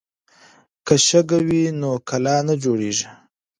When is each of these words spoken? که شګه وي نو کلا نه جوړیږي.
که 0.85 0.95
شګه 1.07 1.39
وي 1.47 1.63
نو 1.79 1.91
کلا 2.09 2.35
نه 2.47 2.53
جوړیږي. 2.63 3.07